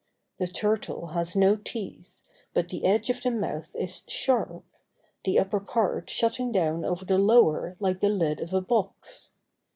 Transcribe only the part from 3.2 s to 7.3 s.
the mouth is sharp, the upper part shutting down over the